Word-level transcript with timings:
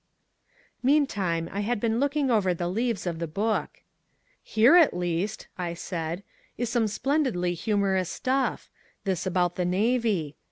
Meantime 0.81 1.47
I 1.51 1.59
had 1.59 1.79
been 1.79 1.99
looking 1.99 2.31
over 2.31 2.55
the 2.55 2.67
leaves 2.67 3.05
of 3.05 3.19
the 3.19 3.27
book. 3.27 3.83
"Here 4.41 4.75
at 4.75 4.97
least," 4.97 5.45
I 5.59 5.75
said, 5.75 6.23
"is 6.57 6.71
some 6.71 6.87
splendidly 6.87 7.53
humorous 7.53 8.09
stuff, 8.09 8.71
this 9.03 9.27
about 9.27 9.57
the 9.57 9.65
navy. 9.65 10.37